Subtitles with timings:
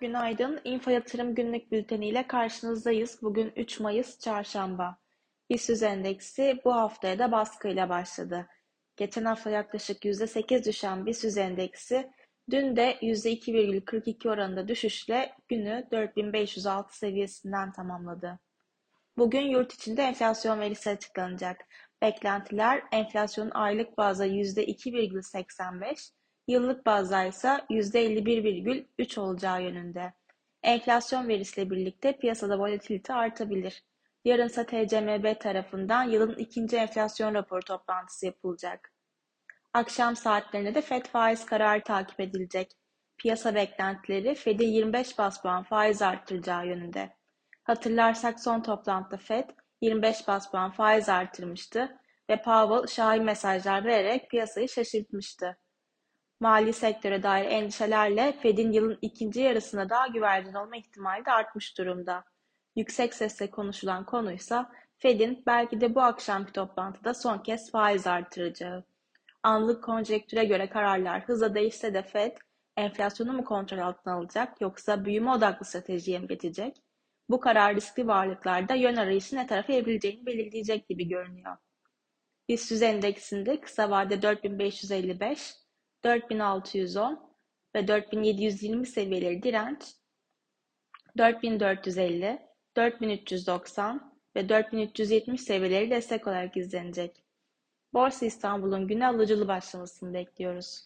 [0.00, 0.60] Günaydın.
[0.64, 3.18] İnfa Yatırım Günlük Bülteni ile karşınızdayız.
[3.22, 4.98] Bugün 3 Mayıs Çarşamba.
[5.50, 8.48] BIST endeksi bu haftaya da baskıyla başladı.
[8.96, 12.10] Geçen hafta yaklaşık %8 düşen BIST endeksi
[12.50, 18.38] dün de %2,42 oranında düşüşle günü 4506 seviyesinden tamamladı.
[19.18, 21.60] Bugün yurt içinde enflasyon verisi açıklanacak.
[22.02, 26.10] Beklentiler enflasyonun aylık bazda %2,85,
[26.50, 30.12] Yıllık bazda ise %51,3 olacağı yönünde.
[30.62, 33.84] Enflasyon verisiyle birlikte piyasada volatilite artabilir.
[34.24, 38.92] Yarın ise TCMB tarafından yılın ikinci enflasyon raporu toplantısı yapılacak.
[39.72, 42.72] Akşam saatlerinde de FED faiz kararı takip edilecek.
[43.18, 47.16] Piyasa beklentileri Fed'in 25 bas puan faiz arttıracağı yönünde.
[47.62, 51.98] Hatırlarsak son toplantıda FED 25 bas puan faiz artırmıştı
[52.30, 55.58] ve Powell şahin mesajlar vererek piyasayı şaşırtmıştı.
[56.40, 62.24] Mali sektöre dair endişelerle Fed'in yılın ikinci yarısına daha güvercin olma ihtimali de artmış durumda.
[62.76, 68.84] Yüksek sesle konuşulan konuysa Fed'in belki de bu akşamki toplantıda son kez faiz artıracağı.
[69.42, 72.36] Anlık konjektüre göre kararlar hızla değişse de Fed,
[72.76, 76.76] enflasyonu mu kontrol altına alacak yoksa büyüme odaklı stratejiye mi geçecek?
[77.30, 81.56] Bu karar riskli varlıklarda yön arayışı ne tarafa evrileceğini belirleyecek gibi görünüyor.
[82.48, 85.54] BIST endeksinde kısa vade 4555,
[86.04, 87.20] 4610
[87.74, 89.82] ve 4720 seviyeleri direnç,
[91.18, 92.38] 4450,
[92.76, 97.24] 4390 ve 4370 seviyeleri destek olarak izlenecek.
[97.92, 100.84] Borsa İstanbul'un güne alıcılı başlamasını bekliyoruz.